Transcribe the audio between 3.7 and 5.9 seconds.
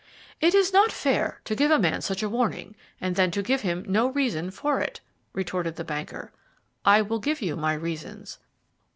no reason for it," retorted the